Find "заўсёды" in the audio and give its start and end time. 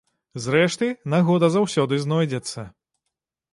1.57-2.01